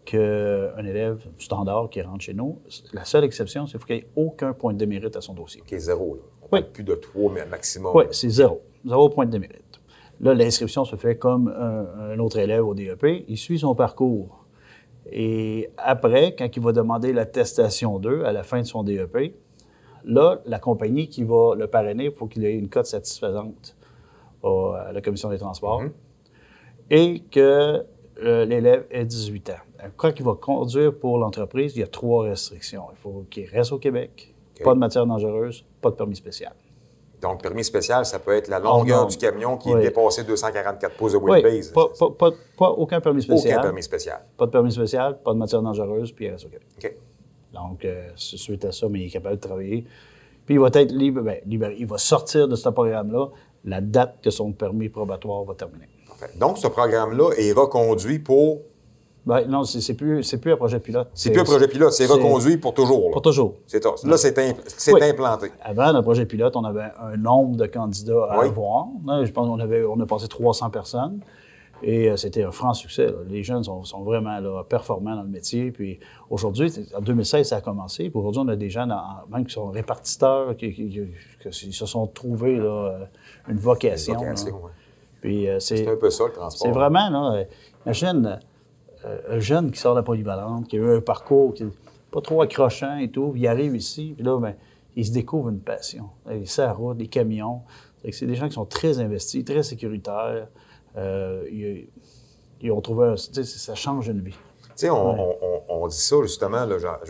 qu'un 0.09 0.85
élève 0.85 1.23
standard 1.38 1.89
qui 1.89 2.01
rentre 2.01 2.21
chez 2.23 2.33
nous. 2.33 2.59
La 2.94 3.06
seule 3.06 3.23
exception, 3.23 3.67
c'est 3.67 3.83
qu'il 3.85 3.95
n'y 3.97 4.01
ait 4.01 4.07
aucun 4.15 4.53
point 4.53 4.73
de 4.73 4.77
démérite 4.79 5.15
à 5.15 5.21
son 5.21 5.33
dossier. 5.33 5.61
OK, 5.61 5.77
zéro. 5.77 6.15
Là. 6.15 6.21
On 6.41 6.45
Oui. 6.45 6.61
parle 6.61 6.71
plus 6.71 6.83
de 6.83 6.95
3, 6.95 7.31
mais 7.31 7.45
maximum. 7.45 7.91
Oui, 7.95 8.06
c'est 8.11 8.29
zéro. 8.29 8.61
Zéro 8.85 9.09
point 9.09 9.25
de 9.27 9.31
démérite. 9.31 9.79
Là, 10.19 10.33
l'inscription 10.33 10.83
se 10.83 10.95
fait 10.95 11.15
comme 11.17 11.47
un, 11.50 12.11
un 12.13 12.19
autre 12.19 12.39
élève 12.39 12.65
au 12.65 12.73
DEP. 12.73 13.23
Il 13.27 13.38
suit 13.38 13.59
son 13.59 13.75
parcours. 13.75 14.45
Et 15.11 15.69
après, 15.77 16.35
quand 16.35 16.47
il 16.56 16.61
va 16.63 16.71
demander 16.71 17.13
l'attestation 17.13 18.00
2 18.00 18.23
à 18.23 18.31
la 18.31 18.44
fin 18.44 18.59
de 18.61 18.65
son 18.65 18.83
DEP, 18.83 19.35
là, 20.06 20.39
la 20.45 20.59
compagnie 20.59 21.07
qui 21.07 21.23
va 21.23 21.53
le 21.56 21.67
parrainer, 21.67 22.06
il 22.06 22.11
faut 22.11 22.25
qu'il 22.27 22.44
ait 22.45 22.56
une 22.56 22.69
cote 22.69 22.85
satisfaisante 22.88 23.75
au- 24.41 24.71
à 24.71 24.91
la 24.91 25.01
Commission 25.01 25.29
des 25.29 25.38
transports 25.38 25.83
et 26.89 27.21
que 27.31 27.83
euh, 28.23 28.44
l'élève 28.45 28.85
ait 28.91 29.06
18 29.06 29.51
ans. 29.51 29.53
Quand 29.98 30.12
il 30.18 30.24
va 30.26 30.34
conduire 30.34 30.94
pour 30.98 31.18
l'entreprise, 31.18 31.76
il 31.76 31.80
y 31.80 31.84
a 31.84 31.88
trois 31.88 32.26
restrictions. 32.26 32.84
Il 32.92 32.98
faut 32.98 33.26
qu'il 33.30 33.46
reste 33.50 33.72
au 33.72 33.78
Québec, 33.80 34.34
pas 34.64 34.74
de 34.74 34.80
matière 34.80 35.06
dangereuse, 35.06 35.66
pas 35.81 35.90
de 35.90 35.96
permis 35.96 36.16
spécial. 36.16 36.54
Donc, 37.22 37.42
permis 37.42 37.66
spécial, 37.66 38.06
ça 38.06 38.18
peut 38.20 38.31
être 38.34 38.48
la 38.48 38.60
longueur 38.60 39.02
non. 39.02 39.08
du 39.08 39.18
camion 39.18 39.58
qui 39.58 39.74
Oui. 39.74 39.80
est 39.80 39.84
dépassé 39.84 40.24
244 40.24 40.96
pouces 40.96 41.12
de 41.12 41.18
Oui, 41.18 41.31
wheelbase. 41.31 41.72
pas, 41.74 41.88
pas- 42.00 42.12
pas- 42.12 42.31
pas 42.58 42.70
aucun 42.70 43.02
permis 43.02 43.22
spécial. 43.22 43.56
Aucun 43.56 43.64
permis 43.64 43.84
spécial. 43.84 44.22
Pas 44.38 44.46
de 44.46 44.52
permis 44.52 44.72
spécial, 44.72 45.20
pas 45.22 45.34
de 45.34 45.38
matière 45.38 45.62
dangereuse, 45.62 46.14
puis 46.14 46.26
il 46.26 46.31
reste 46.31 46.46
au 46.46 46.50
Québec. 46.50 46.68
OK. 46.78 46.96
Donc, 47.54 47.84
euh, 47.84 48.10
c'est 48.16 48.38
suite 48.38 48.64
à 48.64 48.72
ça, 48.72 48.88
mais 48.88 49.02
il 49.02 49.06
est 49.08 49.10
capable 49.10 49.36
de 49.36 49.42
travailler. 49.42 49.84
Puis 50.46 50.56
il 50.56 50.60
va 50.60 50.68
être 50.74 50.92
libre, 50.94 51.22
ben, 51.22 51.40
libéré. 51.46 51.76
Il 51.78 51.88
va 51.88 51.98
sortir 51.98 52.48
de 52.48 52.56
ce 52.56 52.70
programme-là 52.70 53.28
la 53.66 53.81
date 53.81 54.20
que 54.24 54.30
son 54.30 54.54
permis 54.54 54.88
probatoire 54.88 55.44
va 55.44 55.56
terminer. 55.56 55.90
Parfait. 56.08 56.30
Donc, 56.40 56.58
ce 56.58 56.68
programme-là 56.68 57.31
est 57.38 57.52
reconduit 57.52 58.20
pour. 58.20 58.62
Ben, 59.30 59.48
non, 59.48 59.64
c'est 59.64 59.94
plus, 59.94 60.24
c'est 60.24 60.40
plus 60.40 60.52
un 60.54 60.58
projet 60.58 60.80
pilote. 60.80 61.08
C'est 61.14 61.30
plus 61.31 61.42
un 61.42 61.44
projet 61.44 61.68
pilote, 61.68 61.94
c'est 61.94 62.08
reconduit 62.08 62.58
pour 62.58 62.74
toujours. 62.74 63.06
là. 63.06 63.12
Pour 63.12 63.22
toujours. 63.22 63.54
C'est. 63.68 63.84
Là, 63.86 64.18
c'est 64.18 64.92
Oui. 64.94 65.04
implanté. 65.04 65.52
Avant, 65.62 65.92
le 65.92 66.02
projet 66.02 66.26
pilote, 66.26 66.56
on 66.56 66.64
avait 66.64 66.90
un 67.00 67.16
nombre 67.16 67.56
de 67.56 67.68
candidats 67.68 68.26
à 68.31 68.40
Oui. 68.40 68.48
avoir. 68.48 68.88
Là, 69.06 69.24
je 69.24 69.31
pense 69.31 69.48
qu'on 69.48 69.60
avait, 69.60 69.84
on 69.86 70.00
a 70.00 70.06
passé 70.08 70.28
300 70.28 70.72
personnes. 70.72 71.20
Et 71.84 72.10
euh, 72.10 72.18
c'était 72.18 72.44
un 72.44 72.52
franc 72.52 72.74
succès. 72.74 73.06
là. 73.06 73.14
Les 73.30 73.42
jeunes 73.44 73.64
sont, 73.64 73.84
sont 73.86 74.02
vraiment 74.02 74.38
là, 74.40 74.64
performants 74.68 75.16
dans 75.16 75.22
le 75.22 75.30
métier. 75.30 75.72
Puis 75.72 76.00
aujourd'hui, 76.30 76.74
en 76.94 77.00
2016, 77.00 77.48
ça 77.50 77.58
a 77.58 77.62
commencé. 77.62 78.10
Puis 78.10 78.20
aujourd'hui, 78.20 78.42
on 78.44 78.48
a 78.50 78.56
des 78.58 78.70
jeunes, 78.70 78.92
en- 78.92 79.26
même 79.31 79.46
qui 79.46 79.54
sont 79.54 79.68
répartiteurs, 79.68 80.58
qui, 80.58 80.74
qui- 80.74 80.90
qui- 80.90 81.50
qui 81.52 81.72
se 81.72 81.86
sont 81.86 82.06
trouvés 82.08 82.58
là, 82.58 82.66
euh, 82.66 83.06
une 83.48 83.60
vocation. 83.60 84.16
Vocation, 84.16 84.56
ouais. 84.56 84.72
Puis 85.22 85.48
euh, 85.48 85.60
c'est 85.60 85.78
C'est 85.78 85.88
un 85.88 85.96
peu 85.96 86.10
ça, 86.10 86.26
le 86.26 86.34
transport. 86.34 86.68
c'est 86.68 86.74
vraiment, 86.74 87.10
là, 87.12 87.44
imagine 87.86 88.40
un 89.30 89.40
jeune 89.40 89.72
qui 89.72 89.80
sort 89.80 89.94
de 89.96 90.00
la 90.00 90.04
polyvalente, 90.04 90.68
qui 90.68 90.75
a 90.78 90.80
eu 90.80 90.98
un 90.98 91.01
parcours 91.01 91.54
qui 91.54 91.63
n'est 91.66 91.72
pas 92.12 92.22
trop 92.22 92.42
accrochant 92.42 92.98
et 92.98 93.10
tout, 93.10 93.34
il 93.36 93.48
arrive 93.48 93.75
ici, 93.75 94.13
puis 94.16 94.25
là, 94.25 94.38
ben, 94.40 94.56
il 94.96 95.06
se 95.06 95.12
découvre 95.12 95.50
une 95.50 95.60
passion. 95.60 96.06
Les 96.30 96.44
la 96.57 96.74
route, 96.74 96.98
les 96.98 97.07
camions. 97.07 97.62
C'est 98.12 98.25
des 98.25 98.36
gens 98.36 98.48
qui 98.48 98.56
sont 98.56 98.66
très 98.66 99.00
investis, 99.00 99.44
très 99.46 99.63
sécuritaires. 99.63 100.48
Euh, 100.98 101.44
ils, 101.51 101.88
ils 102.62 102.72
ont 102.72 102.81
trouvé 102.81 103.07
un. 103.07 103.16
Ça 103.18 103.75
change 103.75 104.07
une 104.07 104.22
vie. 104.22 104.31
Tu 104.75 104.86
sais, 104.86 104.90
on, 104.90 104.96
on- 105.22 105.36
on- 105.42 105.62
on 105.84 105.88
dit 105.88 105.95
ça 105.98 106.16
justement. 106.24 106.66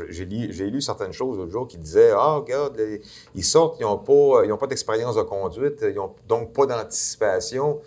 J'ai 0.09 0.25
lu, 0.25 0.81
certaines 0.81 1.13
choses 1.13 1.37
l'autre 1.37 1.51
jour 1.51 1.67
qui 1.67 1.77
disaient 1.77 2.11
Ah, 2.15 2.35
regarde, 2.35 2.75
les- 2.77 3.01
ils 3.35 3.43
sortent, 3.43 3.77
ils 3.79 3.83
n'ont 3.83 3.97
pas, 3.97 4.43
ils 4.45 4.51
ont 4.51 4.57
pas 4.57 4.67
d'expérience 4.67 5.15
de 5.15 5.21
conduite, 5.21 5.83
ils 5.87 5.95
n'ont 5.95 6.11
donc 6.27 6.51
pas 6.53 6.65
d'anticipation. 6.65 7.79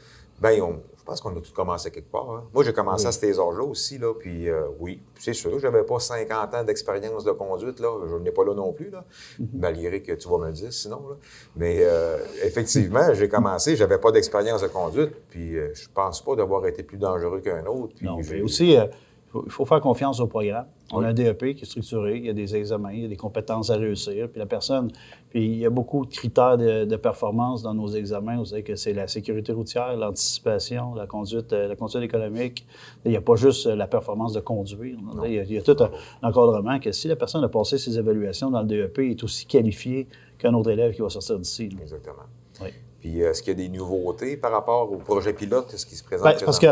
On- 0.60 0.80
je 0.98 1.04
pense 1.04 1.20
qu'on 1.20 1.36
a 1.36 1.40
tout 1.40 1.52
commencé 1.52 1.90
quelque 1.90 2.12
part. 2.12 2.30
hein. 2.30 2.44
Moi, 2.54 2.62
j'ai 2.62 2.72
commencé 2.72 3.06
à 3.06 3.12
ces 3.12 3.32
âges-là 3.40 3.64
aussi, 3.64 3.98
là, 3.98 4.14
puis 4.14 4.48
euh, 4.48 4.68
oui, 4.78 5.02
c'est 5.18 5.32
sûr, 5.34 5.58
j'avais 5.58 5.82
pas 5.82 5.98
50 5.98 6.54
ans 6.54 6.62
d'expérience 6.62 7.24
de 7.24 7.32
conduite, 7.32 7.80
là, 7.80 7.88
je 8.08 8.14
n'ai 8.16 8.30
pas 8.30 8.44
là 8.44 8.54
non 8.54 8.72
plus, 8.72 8.88
là, 8.90 9.04
malgré 9.52 10.00
que 10.00 10.12
tu 10.12 10.28
vas 10.28 10.38
me 10.38 10.46
le 10.46 10.52
dire 10.52 10.72
sinon. 10.72 11.02
Là. 11.08 11.16
Mais 11.56 11.78
euh, 11.80 12.18
effectivement, 12.44 13.12
j'ai 13.14 13.28
commencé, 13.28 13.74
j'avais 13.74 13.98
pas 13.98 14.12
d'expérience 14.12 14.62
de 14.62 14.68
conduite, 14.68 15.10
puis 15.28 15.56
euh, 15.58 15.72
je 15.74 15.88
pense 15.92 16.22
pas 16.24 16.36
d'avoir 16.36 16.66
été 16.66 16.84
plus 16.84 16.98
dangereux 16.98 17.40
qu'un 17.40 17.66
autre. 17.66 17.94
Puis 17.96 18.06
Non, 18.06 18.18
mais 18.30 18.40
aussi, 18.42 18.76
euh, 18.76 18.86
faut- 19.32 19.42
il 19.46 19.50
faut 19.50 19.64
faire 19.64 19.80
confiance 19.80 20.20
au 20.20 20.26
programme. 20.26 20.66
On 20.92 20.98
Oui. 20.98 21.06
a 21.06 21.08
un 21.08 21.12
DEP 21.14 21.54
qui 21.54 21.62
est 21.62 21.64
structuré, 21.64 22.18
il 22.18 22.26
y 22.26 22.30
a 22.30 22.32
des 22.34 22.54
examens, 22.54 22.92
il 22.92 23.00
y 23.02 23.04
a 23.06 23.08
des 23.08 23.16
compétences 23.16 23.70
à 23.70 23.76
réussir, 23.76 24.28
puis 24.28 24.38
la 24.38 24.46
personne, 24.46 24.90
puis 25.30 25.44
il 25.46 25.56
y 25.58 25.66
a 25.66 25.70
beaucoup 25.70 26.04
de 26.04 26.10
critères 26.12 26.58
de, 26.58 26.84
de 26.84 26.96
performance 26.96 27.62
dans 27.62 27.72
nos 27.74 27.88
examens. 27.88 28.36
Vous 28.36 28.44
savez 28.44 28.62
que 28.62 28.76
c'est 28.76 28.92
la 28.92 29.08
sécurité 29.08 29.52
routière, 29.52 29.96
l'anticipation, 29.96 30.94
la 30.94 31.06
conduite, 31.06 31.52
euh, 31.52 31.68
la 31.68 31.76
conduite 31.76 32.02
économique. 32.02 32.66
Il 33.04 33.10
n'y 33.10 33.16
a 33.16 33.20
pas 33.22 33.36
juste 33.36 33.66
euh, 33.66 33.74
la 33.74 33.86
performance 33.86 34.32
de 34.34 34.40
conduire. 34.40 34.98
Il 35.24 35.32
y 35.32 35.38
a, 35.38 35.42
il 35.44 35.52
y 35.52 35.58
a 35.58 35.62
tout 35.62 35.76
un, 35.82 35.90
encadrement 36.28 36.78
que 36.78 36.92
si 36.92 37.08
la 37.08 37.16
personne 37.16 37.42
a 37.42 37.48
passé 37.48 37.78
ses 37.78 37.98
évaluations 37.98 38.50
dans 38.50 38.60
le 38.60 38.66
DEP, 38.66 38.98
il 38.98 39.10
est 39.12 39.24
aussi 39.24 39.46
qualifié 39.46 40.08
qu'un 40.38 40.52
autre 40.54 40.70
élève 40.70 40.94
qui 40.94 41.00
va 41.00 41.08
sortir 41.08 41.38
d'ici. 41.38 41.70
Exactement. 41.80 42.24
Oui. 42.60 42.68
Puis, 43.00 43.22
euh, 43.22 43.30
est-ce 43.30 43.42
qu'il 43.42 43.58
y 43.58 43.64
a 43.64 43.68
des 43.68 43.76
nouveautés 43.76 44.36
par 44.36 44.52
rapport 44.52 44.92
au 44.92 44.96
projet 44.96 45.32
pilote, 45.32 45.70
ce 45.74 45.86
qui 45.86 45.96
se 45.96 46.04
présente 46.04 46.24
Ben, 46.24 46.36
parce 46.44 46.58
que? 46.58 46.66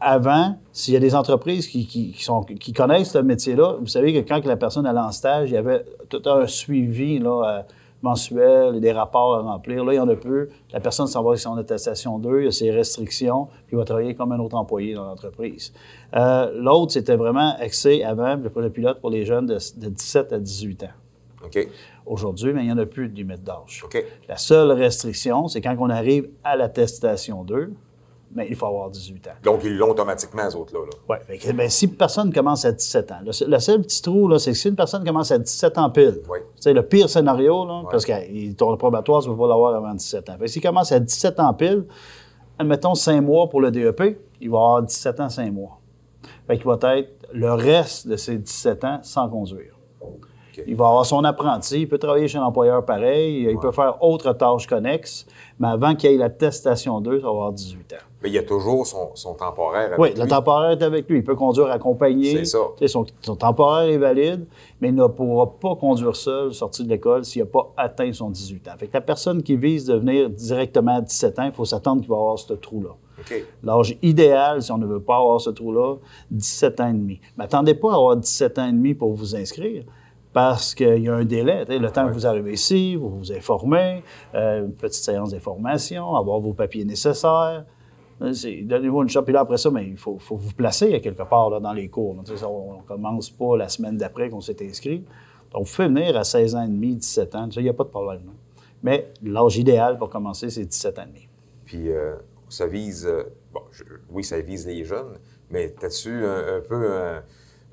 Avant, 0.00 0.56
s'il 0.72 0.94
y 0.94 0.96
a 0.96 1.00
des 1.00 1.14
entreprises 1.14 1.66
qui, 1.68 1.86
qui- 1.86 2.12
qui 2.12 2.24
sont, 2.24 2.42
qui 2.42 2.72
connaissent 2.72 3.10
ce 3.12 3.18
métier-là, 3.18 3.76
vous 3.80 3.86
savez 3.86 4.12
que 4.14 4.26
quand 4.26 4.44
la 4.46 4.56
personne 4.56 4.86
allait 4.86 4.98
en 5.00 5.12
stage, 5.12 5.50
il 5.50 5.54
y 5.54 5.58
avait 5.58 5.84
tout 6.08 6.22
un 6.26 6.46
suivi 6.46 7.18
là, 7.18 7.58
euh, 7.58 7.62
mensuel 8.02 8.76
et 8.76 8.80
des 8.80 8.92
rapports 8.92 9.34
à 9.34 9.40
remplir. 9.42 9.84
Là, 9.84 9.92
il 9.92 9.96
y 9.96 10.00
en 10.00 10.08
a 10.08 10.16
peu. 10.16 10.48
La 10.72 10.80
personne 10.80 11.06
s'en 11.06 11.22
va 11.22 11.30
avec 11.30 11.40
son 11.40 11.54
attestation 11.58 12.18
2, 12.18 12.40
il 12.40 12.44
y 12.44 12.48
a 12.48 12.50
ses 12.50 12.70
restrictions, 12.70 13.46
puis 13.66 13.74
il 13.74 13.76
va 13.76 13.84
travailler 13.84 14.14
comme 14.14 14.32
un 14.32 14.38
autre 14.38 14.56
employé 14.56 14.94
dans 14.94 15.04
l'entreprise. 15.04 15.72
Euh, 16.16 16.50
L'autre, 16.54 16.92
c'était 16.92 17.16
vraiment 17.16 17.54
axé 17.60 18.02
avant, 18.02 18.36
le 18.36 18.48
projet 18.48 18.70
pilote 18.70 19.00
pour 19.00 19.10
les 19.10 19.26
jeunes 19.26 19.46
de, 19.46 19.54
de 19.76 19.88
17 19.90 20.32
à 20.32 20.38
18 20.38 20.84
ans. 20.84 20.88
OK. 21.44 21.68
Aujourd'hui, 22.06 22.52
mais 22.54 22.62
il 22.62 22.66
n'y 22.66 22.72
en 22.72 22.78
a 22.78 22.86
plus 22.86 23.08
de 23.08 23.14
limite 23.14 23.44
d'âge. 23.44 23.82
La 24.28 24.36
seule 24.38 24.72
restriction, 24.72 25.48
c'est 25.48 25.60
quand 25.60 25.76
on 25.78 25.90
arrive 25.90 26.28
à 26.42 26.56
l'attestation 26.56 27.44
2, 27.44 27.72
mais 28.32 28.46
il 28.48 28.54
faut 28.56 28.66
avoir 28.66 28.90
18 28.90 29.26
ans. 29.28 29.30
Donc, 29.42 29.60
ils 29.64 29.76
l'ont 29.76 29.90
automatiquement, 29.90 30.48
ces 30.48 30.56
autres-là. 30.56 30.80
là. 30.86 31.16
Oui. 31.28 31.52
Ben, 31.52 31.68
si 31.68 31.88
personne 31.88 32.32
commence 32.32 32.64
à 32.64 32.72
17 32.72 33.10
ans, 33.12 33.18
le, 33.24 33.32
seul- 33.32 33.50
le 33.50 33.58
seul 33.58 33.82
petit 33.82 34.00
trou, 34.02 34.28
là, 34.28 34.38
c'est 34.38 34.52
que 34.52 34.56
si 34.56 34.68
une 34.68 34.76
personne 34.76 35.04
commence 35.04 35.30
à 35.32 35.38
17 35.38 35.78
ans 35.78 35.90
pile, 35.90 36.20
Oui. 36.28 36.38
c'est 36.56 36.72
le 36.72 36.82
pire 36.86 37.08
scénario, 37.10 37.66
là, 37.66 37.82
parce 37.90 38.04
que 38.04 38.52
ton 38.52 38.76
probatoire, 38.76 39.22
tu 39.22 39.28
ne 39.28 39.34
peux 39.34 39.40
pas 39.40 39.48
l'avoir 39.48 39.74
avant 39.74 39.94
17 39.94 40.30
ans. 40.30 40.36
Fait 40.38 40.48
s'il 40.48 40.62
commence 40.62 40.92
à 40.92 41.00
17 41.00 41.40
ans 41.40 41.52
pile, 41.54 41.84
admettons 42.58 42.94
5 42.94 43.20
mois 43.20 43.48
pour 43.48 43.60
le 43.60 43.70
DEP, 43.70 44.18
il 44.40 44.50
va 44.50 44.58
avoir 44.58 44.82
17 44.82 45.20
ans, 45.20 45.28
5 45.28 45.52
mois. 45.52 45.78
Fait 46.46 46.56
qu'il 46.56 46.66
va 46.66 46.78
être 46.98 47.10
le 47.32 47.52
reste 47.52 48.06
de 48.08 48.16
ses 48.16 48.36
17 48.38 48.84
ans 48.84 48.98
sans 49.02 49.28
conduire. 49.28 49.74
Il 50.66 50.76
va 50.76 50.88
avoir 50.88 51.06
son 51.06 51.24
apprenti, 51.24 51.82
il 51.82 51.88
peut 51.88 51.98
travailler 51.98 52.28
chez 52.28 52.38
l'employeur 52.38 52.84
pareil, 52.84 53.46
il 53.50 53.58
peut 53.58 53.72
faire 53.72 54.02
autres 54.02 54.32
tâches 54.32 54.66
connexes, 54.66 55.26
mais 55.58 55.68
avant 55.68 55.94
qu'il 55.94 56.10
ait 56.10 56.16
l'attestation 56.16 57.00
2, 57.00 57.16
il 57.16 57.20
va 57.20 57.28
avoir 57.28 57.52
18 57.52 57.92
ans. 57.92 57.96
Mais 58.22 58.28
il 58.28 58.34
y 58.34 58.38
a 58.38 58.42
toujours 58.42 58.86
son, 58.86 59.10
son 59.14 59.32
temporaire 59.34 59.86
avec 59.86 59.98
Oui, 59.98 60.10
lui. 60.12 60.20
le 60.20 60.28
temporaire 60.28 60.72
est 60.72 60.82
avec 60.82 61.08
lui. 61.08 61.18
Il 61.18 61.24
peut 61.24 61.34
conduire 61.34 61.70
accompagné. 61.70 62.36
C'est 62.36 62.44
ça. 62.44 62.58
Son, 62.86 63.06
son 63.22 63.34
temporaire 63.36 63.88
est 63.88 63.96
valide, 63.96 64.44
mais 64.80 64.88
il 64.88 64.94
ne 64.94 65.06
pourra 65.06 65.50
pas 65.58 65.74
conduire 65.76 66.14
seul, 66.14 66.52
sorti 66.52 66.84
de 66.84 66.90
l'école, 66.90 67.24
s'il 67.24 67.40
n'a 67.42 67.46
pas 67.46 67.72
atteint 67.78 68.12
son 68.12 68.28
18 68.28 68.68
ans. 68.68 68.72
Fait 68.76 68.88
que 68.88 68.92
la 68.92 69.00
personne 69.00 69.42
qui 69.42 69.56
vise 69.56 69.86
de 69.86 69.94
venir 69.94 70.28
directement 70.28 70.96
à 70.96 71.00
17 71.00 71.38
ans, 71.38 71.44
il 71.46 71.52
faut 71.52 71.64
s'attendre 71.64 72.02
qu'il 72.02 72.10
va 72.10 72.16
avoir 72.16 72.38
ce 72.38 72.52
trou-là. 72.52 72.90
L'âge 73.62 73.96
idéal, 74.02 74.62
si 74.62 74.72
on 74.72 74.78
ne 74.78 74.86
veut 74.86 75.00
pas 75.00 75.16
avoir 75.16 75.40
ce 75.40 75.50
trou-là, 75.50 75.96
17 76.30 76.80
ans 76.80 76.88
et 76.88 76.92
demi. 76.92 77.20
Mais 77.36 77.44
attendez 77.44 77.74
pas 77.74 77.92
à 77.92 77.96
avoir 77.96 78.16
17 78.16 78.58
ans 78.58 78.68
et 78.68 78.72
demi 78.72 78.94
pour 78.94 79.12
vous 79.14 79.34
inscrire. 79.36 79.84
Parce 80.32 80.74
qu'il 80.76 80.98
y 81.02 81.08
a 81.08 81.14
un 81.14 81.24
délai. 81.24 81.64
Le 81.66 81.90
temps 81.90 82.06
que 82.06 82.12
vous 82.12 82.26
arrivez 82.26 82.52
ici, 82.52 82.94
vous 82.94 83.08
vous 83.18 83.32
informez, 83.32 84.02
euh, 84.34 84.60
une 84.66 84.72
petite 84.74 85.02
séance 85.02 85.32
d'information, 85.32 86.14
avoir 86.14 86.38
vos 86.38 86.52
papiers 86.52 86.84
nécessaires. 86.84 87.64
Euh, 88.22 88.32
Donnez-vous 88.62 89.02
une 89.02 89.08
shot. 89.08 89.22
Puis 89.22 89.32
là, 89.32 89.40
après 89.40 89.56
ça, 89.56 89.70
mais 89.70 89.86
il 89.88 89.96
faut, 89.96 90.18
faut 90.18 90.36
vous 90.36 90.52
placer 90.52 90.94
à 90.94 91.00
quelque 91.00 91.22
part 91.24 91.50
là, 91.50 91.58
dans 91.58 91.72
les 91.72 91.88
cours. 91.88 92.14
là. 92.14 92.22
On 92.46 92.76
ne 92.76 92.82
commence 92.82 93.30
pas 93.30 93.56
la 93.56 93.68
semaine 93.68 93.96
d'après 93.96 94.28
qu'on 94.30 94.40
s'est 94.40 94.56
inscrit. 94.64 95.04
Donc, 95.52 95.66
vous 95.66 95.74
pouvez 95.74 95.88
venir 95.88 96.16
à 96.16 96.22
16 96.22 96.54
ans 96.54 96.62
et 96.62 96.68
demi, 96.68 96.94
17 96.94 97.34
ans. 97.34 97.48
Il 97.56 97.62
n'y 97.64 97.68
a 97.68 97.72
pas 97.72 97.84
de 97.84 97.88
problème. 97.88 98.22
Mais 98.84 99.12
l'âge 99.24 99.58
idéal 99.58 99.98
pour 99.98 100.10
commencer, 100.10 100.48
c'est 100.48 100.64
17 100.64 100.98
ans 101.00 101.02
et 101.02 101.06
demi. 101.08 101.28
Puis, 101.64 101.90
euh, 101.90 102.14
ça 102.48 102.66
vise. 102.68 103.04
euh, 103.06 103.24
bon, 103.52 103.62
je- 103.72 103.82
oui, 104.10 104.22
ça 104.22 104.40
vise 104.40 104.66
les 104.66 104.84
jeunes, 104.84 105.18
mais 105.50 105.74
as-tu 105.82 106.24
un, 106.24 106.56
un 106.58 106.60
peu 106.60 106.92
un- 106.92 107.22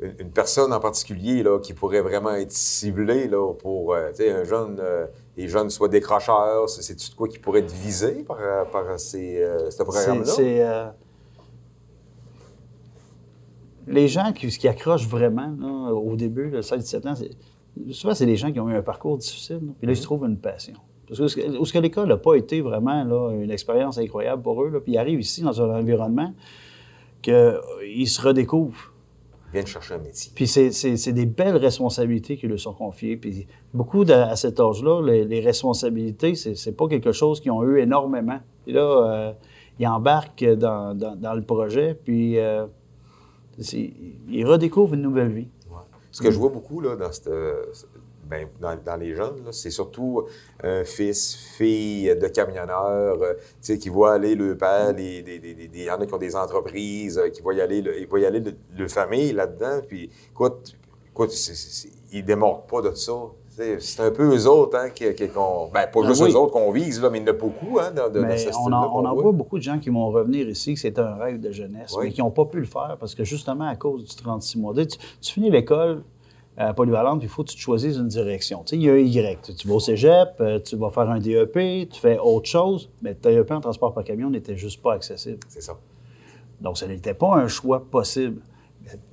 une, 0.02 0.14
une 0.20 0.32
personne 0.32 0.72
en 0.74 0.80
particulier 0.80 1.42
là, 1.44 1.60
qui 1.60 1.74
pourrait 1.74 2.02
vraiment 2.02 2.32
être 2.36 2.52
ciblée 2.52 3.28
là, 3.28 3.54
pour. 3.54 3.94
euh, 3.94 4.12
un 4.20 4.44
jeune. 4.44 4.78
euh, 4.80 5.06
les 5.38 5.48
jeunes 5.48 5.70
soient 5.70 5.88
décrocheurs, 5.90 6.68
c'est- 6.70 6.82
c'est-tu 6.82 7.12
de 7.12 7.16
quoi 7.16 7.28
qui 7.28 7.40
pourrait 7.40 7.60
être 7.62 7.72
visé 7.72 8.24
par, 8.24 8.38
euh, 8.40 8.64
par 8.66 9.00
ces, 9.00 9.42
euh, 9.42 9.70
ce 9.70 9.78
C'est- 9.78 9.84
programme-là? 9.84 10.26
C'est. 10.26 10.62
euh, 10.68 10.86
les 13.88 14.08
gens 14.08 14.34
qui, 14.34 14.48
qui 14.48 14.68
accrochent 14.68 15.08
vraiment 15.08 15.56
là, 15.60 15.94
au 15.94 16.16
début, 16.16 16.50
le 16.50 16.62
16-17 16.62 17.06
ans, 17.06 17.14
souvent, 17.92 18.14
c'est 18.14 18.26
des 18.26 18.36
gens 18.36 18.52
qui 18.52 18.60
ont 18.60 18.70
eu 18.70 18.76
un 18.76 18.82
parcours 18.82 19.18
difficile, 19.18 19.62
puis 19.78 19.88
là, 19.88 19.94
ils 19.94 19.98
se 19.98 20.04
trouvent 20.04 20.26
une 20.26 20.38
passion. 20.38 20.76
Parce 21.08 21.20
que 21.20 21.28
ce 21.28 21.36
que- 21.38 21.58
où 21.58 21.64
ce 21.66 21.72
que 21.72 21.80
l'école 21.80 22.10
n'a 22.10 22.18
pas 22.18 22.36
été 22.36 22.60
vraiment 22.60 23.04
là, 23.06 23.32
une 23.32 23.50
expérience 23.52 23.98
incroyable 23.98 24.42
pour 24.42 24.62
eux, 24.64 24.70
là, 24.70 24.82
puis 24.82 24.94
ils 24.94 24.98
arrivent 24.98 25.22
ici 25.22 25.42
dans 25.42 25.62
un 25.62 25.80
environnement 25.80 26.34
qu'ils 27.22 28.10
se 28.10 28.22
redécouvrent. 28.22 28.94
Viennent 29.54 29.66
chercher 29.68 29.94
un 29.94 30.00
métier. 30.00 30.32
Puis 30.36 30.46
c'est- 30.48 31.12
des 31.14 31.26
belles 31.26 31.56
responsabilités 31.56 32.36
qui 32.38 32.48
leur 32.48 32.60
sont 32.60 32.74
confiées. 32.74 33.16
Puis 33.18 33.48
beaucoup 33.74 34.04
de- 34.04 34.12
à 34.14 34.36
cet 34.36 34.60
âge-là, 34.60 35.02
les, 35.02 35.24
les 35.26 35.40
responsabilités, 35.40 36.36
c'est 36.36 36.76
pas 36.76 36.88
quelque 36.88 37.12
chose 37.14 37.40
qu'ils 37.40 37.52
ont 37.52 37.64
eu 37.64 37.80
énormément. 37.80 38.40
Puis 38.64 38.74
là, 38.74 38.82
euh, 38.82 39.34
ils 39.80 39.88
embarquent 39.88 40.44
dans, 40.44 40.94
dans- 40.94 41.16
dans 41.16 41.34
le 41.34 41.44
projet, 41.44 41.94
puis 41.94 42.38
euh, 42.40 42.66
ils 44.30 44.46
redécouvrent 44.46 44.94
une 44.96 45.02
nouvelle 45.02 45.32
vie. 45.32 45.48
Ouais. 45.70 45.78
Ce 46.12 46.22
que 46.22 46.30
je 46.32 46.38
vois 46.38 46.50
beaucoup 46.50 46.82
là, 46.82 46.96
dans, 46.96 47.12
cette, 47.12 47.30
ben, 48.30 48.48
dans, 48.62 48.76
dans 48.86 48.96
les 48.98 49.16
jeunes, 49.16 49.42
c'est 49.52 49.70
surtout 49.72 50.24
un 50.64 50.84
fils, 50.84 51.36
fille 51.58 52.16
de 52.16 52.28
camionneur, 52.28 53.18
euh, 53.22 53.34
qui 53.78 53.90
voit 53.90 54.14
aller 54.14 54.36
le 54.36 54.58
père, 54.58 54.94
les- 54.94 55.24
il 55.74 55.84
y 55.84 55.90
en 55.92 55.96
a 56.02 56.06
qui 56.06 56.14
ont 56.14 56.18
des 56.18 56.36
entreprises, 56.36 57.18
euh, 57.18 57.30
qui 57.30 57.42
voient 57.42 57.54
y 57.54 57.62
aller, 57.62 57.82
le, 57.82 58.00
ils 58.00 58.08
voient 58.08 58.20
y 58.20 58.26
aller 58.26 58.40
le, 58.40 58.54
le 58.78 58.88
famille 58.88 59.32
là-dedans, 59.34 59.82
puis 59.88 60.10
écoute, 60.32 60.76
écoute 61.12 61.34
ils 62.12 62.22
ne 62.22 62.26
démordent 62.26 62.68
pas 62.68 62.82
de 62.82 62.94
ça. 62.94 63.14
C'est 63.80 64.02
un 64.02 64.12
peu 64.12 64.36
eux 64.36 64.46
autres, 64.48 64.78
hein, 64.78 64.90
qu'on- 65.34 65.70
ben, 65.74 65.88
pas 65.88 66.00
Ah 66.04 66.08
juste 66.08 66.22
oui. 66.22 66.32
eux 66.32 66.36
autres 66.36 66.54
qu'on 66.54 66.72
vise, 66.72 67.02
là, 67.02 67.10
mais 67.10 67.18
il 67.18 67.22
y 67.22 67.26
en 67.26 67.30
a 67.30 67.34
beaucoup, 67.34 67.80
hein, 67.80 67.90
de, 67.90 68.20
de, 68.20 68.38
ce 68.38 68.50
on 68.56 68.72
en, 68.72 68.86
on 69.02 69.04
en 69.04 69.16
voit. 69.16 69.32
beaucoup 69.32 69.58
de 69.58 69.64
gens 69.64 69.80
qui 69.80 69.90
vont 69.90 70.12
revenir 70.12 70.48
ici, 70.48 70.76
que 70.76 70.80
c'est 70.80 71.00
un 71.00 71.16
rêve 71.16 71.40
de 71.40 71.52
jeunesse, 71.52 71.96
Oui. 71.98 72.06
mais 72.06 72.12
qui 72.12 72.22
n'ont 72.22 72.30
pas 72.30 72.46
pu 72.46 72.60
le 72.60 72.68
faire 72.68 72.98
parce 73.00 73.16
que 73.16 73.24
justement 73.24 73.68
à 73.68 73.76
cause 73.76 74.04
du 74.04 74.16
36 74.16 74.60
mois. 74.60 74.76
Tu 74.76 75.34
finis 75.34 75.50
l'école 75.50 76.04
à 76.58 76.74
polyvalente, 76.74 77.22
il 77.22 77.30
faut 77.30 77.44
que 77.44 77.50
tu 77.50 77.56
te 77.56 77.62
choisisses 77.62 77.98
une 77.98 78.08
direction. 78.08 78.64
Tu 78.64 78.72
sais, 78.72 78.76
il 78.78 78.82
y 78.84 78.90
a 78.90 78.94
un 78.94 78.98
Y. 78.98 79.42
Tu, 79.44 79.54
tu 79.54 79.68
vas 79.68 79.76
au 79.76 79.80
cégep, 79.80 80.30
euh, 80.40 80.60
tu 80.60 80.76
vas 80.76 80.90
faire 80.90 81.10
un 81.10 81.20
DEP, 81.20 81.90
tu 81.90 82.00
fais 82.00 82.18
autre 82.18 82.50
chose, 82.50 82.90
mais 83.02 83.16
le 83.24 83.36
DEP 83.36 83.52
en 83.52 83.62
transport 83.62 83.94
par 83.94 84.04
camion 84.04 84.30
n'était 84.32 84.58
juste 84.58 84.82
pas 84.82 84.94
accessible. 84.94 85.40
C'est 85.50 85.62
ça. 85.62 85.78
Donc, 86.60 86.78
ce 86.80 86.86
n'était 86.86 87.14
pas 87.14 87.36
un 87.36 87.48
choix 87.48 87.86
possible. 87.86 88.42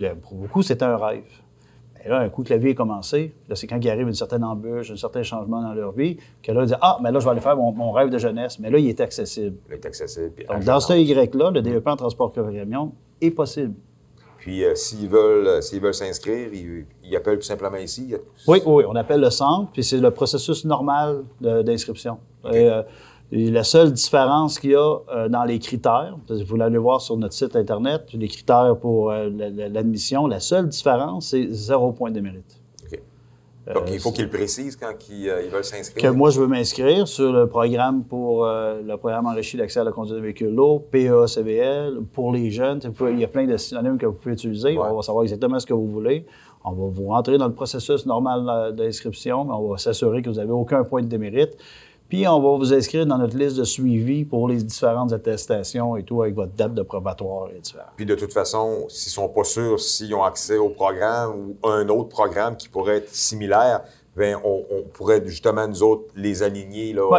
Mais 0.01 0.15
Pour 0.15 0.35
beaucoup, 0.35 0.63
c'était 0.63 0.87
un 0.87 0.97
rêve. 0.97 1.25
Et 2.03 2.09
là, 2.09 2.21
un 2.21 2.29
coup 2.29 2.43
que 2.43 2.51
la 2.51 2.59
vie 2.59 2.71
est 2.71 2.75
commencée, 2.75 3.35
là, 3.49 3.55
c'est 3.55 3.67
quand 3.67 3.79
il 3.83 3.89
arrive 3.89 4.07
une 4.07 4.15
certaine 4.15 4.45
embûche, 4.45 4.91
un 4.91 4.97
certain 4.97 5.23
changement 5.23 5.63
dans 5.63 5.73
leur 5.73 5.93
vie, 5.93 6.19
que 6.43 6.53
là, 6.53 6.63
ils 6.63 6.67
disent 6.67 6.79
Ah, 6.81 6.99
mais 7.03 7.11
là, 7.11 7.19
je 7.19 7.25
vais 7.25 7.31
aller 7.31 7.41
faire 7.41 7.57
mon, 7.57 7.73
mon 7.73 7.93
rêve 7.93 8.09
de 8.09 8.19
jeunesse. 8.19 8.59
Mais 8.59 8.71
là, 8.71 8.79
il 8.79 8.89
est 8.89 9.01
accessible. 9.01 9.57
Il 9.69 9.75
est 9.75 9.87
accessible. 9.87 10.33
Donc, 10.49 10.65
dans 10.65 10.81
ce. 10.81 10.95
Y-là, 10.95 11.51
le 11.51 11.61
DEP 11.61 11.87
en 11.87 11.97
transport 11.97 12.33
par 12.33 12.51
camion 12.51 12.93
est 13.21 13.31
possible. 13.31 13.75
Puis 14.45 14.63
euh, 14.63 14.75
s'ils 14.75 15.09
veulent 15.09 15.47
euh, 15.47 15.61
s'ils 15.63 15.81
veulent 15.81 15.95
s'inscrire, 15.95 16.49
ils, 16.53 16.85
ils 17.03 17.17
appellent 17.17 17.39
tout 17.39 17.47
simplement 17.55 17.79
ici. 17.79 18.03
Il 18.05 18.11
y 18.11 18.15
a- 18.15 18.19
Oui, 18.47 18.61
oui, 18.67 18.85
on 18.87 18.95
appelle 18.95 19.21
le 19.23 19.31
centre, 19.31 19.71
puis 19.73 19.83
c'est 19.83 19.97
le 19.97 20.11
processus 20.11 20.67
normal 20.67 21.25
d'inscription. 21.41 22.19
Et, 22.53 22.69
euh, 22.69 22.83
et 23.33 23.51
la 23.51 23.65
seule 23.65 23.91
différence 23.91 24.59
qu'il 24.59 24.73
y 24.73 24.75
a 24.75 24.97
euh, 25.15 25.29
dans 25.31 25.45
les 25.45 25.59
critères, 25.59 26.19
vous 26.29 26.57
l'allez 26.57 26.77
voir 26.77 27.01
sur 27.01 27.17
notre 27.17 27.33
site 27.33 27.57
Internet, 27.57 28.03
les 28.13 28.29
critères 28.29 28.77
pour 28.79 29.11
la- 29.13 29.29
la- 29.31 29.69
l'admission, 29.71 30.27
la 30.27 30.41
seule 30.41 30.69
différence, 30.69 31.29
c'est 31.31 31.47
zéro 31.51 31.93
point 31.93 32.11
de 32.11 32.21
mérite. 32.21 32.61
Donc, 33.73 33.85
Euh, 33.89 33.93
il 33.93 33.99
faut 33.99 34.13
qu'ils 34.13 34.25
le 34.25 34.31
précisent 34.31 34.77
quand 34.77 34.93
ils, 35.09 35.29
euh, 35.29 35.43
ils 35.43 35.51
veulent 35.51 35.65
s'inscrire. 35.65 36.03
Que 36.03 36.15
moi, 36.15 36.29
je 36.29 36.39
veux 36.39 36.47
m'inscrire 36.47 37.09
sur 37.09 37.33
le 37.33 37.47
programme 37.49 38.05
pour 38.05 38.45
euh, 38.45 38.83
le 38.83 38.97
programme 38.99 39.27
enrichi 39.27 39.57
d'accès 39.57 39.81
à 39.81 39.85
la 39.85 39.93
conduite 39.93 40.17
de 40.17 40.21
véhicules 40.21 40.55
lourds, 40.55 40.85
PEA, 40.91 41.27
CVL, 41.27 42.01
pour 42.13 42.33
les 42.33 42.51
jeunes. 42.51 42.81
Il 43.11 43.19
y 43.19 43.25
a 43.25 43.29
plein 43.29 43.47
de 43.47 43.57
synonymes 43.57 43.97
que 43.97 44.05
vous 44.07 44.13
pouvez 44.13 44.35
utiliser. 44.35 44.77
Ouais. 44.77 44.87
On 44.91 44.97
va 44.97 45.03
savoir 45.03 45.25
exactement 45.25 45.59
ce 45.59 45.65
que 45.67 45.73
vous 45.73 45.89
voulez. 45.89 46.27
On 46.65 46.73
va 46.73 46.87
vous 46.89 47.09
rentrer 47.09 47.37
dans 47.39 47.47
le 47.47 47.53
processus 47.55 48.07
normal 48.07 48.47
euh, 48.49 48.73
d'inscription, 48.73 49.45
mais 49.45 49.53
on 49.53 49.69
va 49.69 49.79
s'assurer 49.79 50.23
que 50.23 50.31
vous 50.31 50.37
n'avez 50.37 50.53
aucun 50.53 50.83
point 50.85 51.03
de 51.03 51.07
démérite. 51.07 51.57
Puis, 52.09 52.29
on 52.29 52.41
va 52.41 52.57
vous 52.59 52.73
inscrire 52.73 53.07
dans 53.07 53.19
notre 53.19 53.37
liste 53.37 53.57
de 53.57 53.65
suivi 53.65 54.25
pour 54.25 54.49
les 54.49 54.63
différentes 54.63 55.13
attestations 55.13 55.97
et 55.97 56.03
tout, 56.03 56.23
avec 56.23 56.35
votre 56.35 56.53
date 56.53 56.75
de 56.75 56.83
probatoire 56.83 57.49
et 57.51 57.61
tout. 57.61 57.77
Puis 57.97 58.07
de 58.07 58.15
toute 58.15 58.33
façon, 58.33 58.85
s'ils 58.89 59.11
sont 59.13 59.29
pas 59.29 59.45
sûrs 59.45 59.81
s'ils 59.81 60.15
ont 60.15 60.23
accès 60.23 60.59
au 60.59 60.69
programme 60.69 61.33
ou 61.63 61.67
un 61.69 61.89
autre 61.89 62.11
programme 62.11 62.57
qui 62.57 62.69
pourrait 62.69 62.99
être 62.99 63.15
similaire, 63.15 63.81
ben 64.17 64.37
on, 64.45 64.63
on 64.71 64.83
pourrait 64.93 65.23
justement 65.27 65.67
nous 65.67 65.83
autres 65.83 66.05
les 66.15 66.43
aligner 66.43 66.93
là, 66.93 67.09
Ouais, 67.09 67.19